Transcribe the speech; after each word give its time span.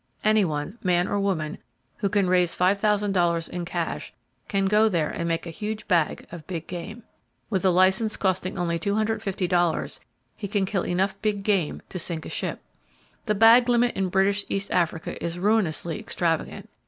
Anyone, 0.23 0.79
man 0.81 1.07
or 1.07 1.19
woman, 1.19 1.59
who 1.97 2.09
can 2.09 2.27
raise 2.27 2.55
$5,000 2.57 3.49
in 3.51 3.65
cash 3.65 4.11
can 4.47 4.65
go 4.65 4.89
there 4.89 5.11
and 5.11 5.27
make 5.27 5.45
a 5.45 5.51
huge 5.51 5.87
"bag" 5.87 6.25
of 6.31 6.47
big 6.47 6.65
game. 6.65 7.03
With 7.51 7.63
a 7.65 7.69
license 7.69 8.17
costing 8.17 8.57
only 8.57 8.79
$250 8.79 9.99
he 10.35 10.47
can 10.47 10.65
kill 10.65 10.87
enough 10.87 11.21
big 11.21 11.43
game 11.43 11.83
to 11.89 11.99
sink 11.99 12.25
a 12.25 12.29
ship. 12.29 12.61
The 13.25 13.35
bag 13.35 13.69
limit 13.69 13.95
in 13.95 14.09
British 14.09 14.43
East 14.49 14.71
Africa 14.71 15.23
is 15.23 15.37
ruinously 15.37 15.99
extravagant. 15.99 16.67